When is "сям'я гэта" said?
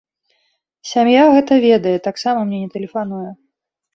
0.91-1.53